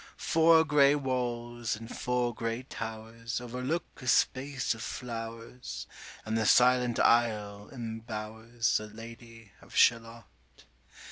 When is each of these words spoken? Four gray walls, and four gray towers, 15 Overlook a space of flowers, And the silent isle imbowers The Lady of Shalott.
Four 0.17 0.65
gray 0.65 0.95
walls, 0.95 1.75
and 1.75 1.87
four 1.95 2.33
gray 2.33 2.63
towers, 2.63 3.37
15 3.37 3.43
Overlook 3.43 3.83
a 4.01 4.07
space 4.07 4.73
of 4.73 4.81
flowers, 4.81 5.85
And 6.25 6.35
the 6.35 6.47
silent 6.47 6.99
isle 6.99 7.69
imbowers 7.71 8.77
The 8.77 8.87
Lady 8.87 9.51
of 9.61 9.75
Shalott. 9.75 10.63